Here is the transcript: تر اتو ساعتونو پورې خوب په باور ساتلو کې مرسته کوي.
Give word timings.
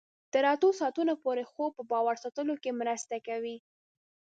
تر 0.33 0.43
اتو 0.53 0.69
ساعتونو 0.79 1.13
پورې 1.23 1.43
خوب 1.51 1.71
په 1.75 1.83
باور 1.91 2.15
ساتلو 2.23 2.55
کې 2.63 2.77
مرسته 2.81 3.15
کوي. 3.27 3.57